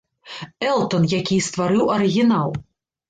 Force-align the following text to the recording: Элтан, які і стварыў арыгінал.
Элтан, 0.69 1.05
які 1.13 1.37
і 1.41 1.45
стварыў 1.49 1.93
арыгінал. 1.99 2.49